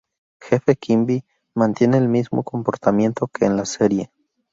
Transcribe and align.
Jefe 0.41 0.75
Quimby, 0.77 1.23
mantiene 1.55 1.99
el 1.99 2.09
mismo 2.09 2.41
comportamiento 2.41 3.27
que 3.27 3.45
en 3.45 3.55
la 3.55 3.65
serie. 3.65 4.09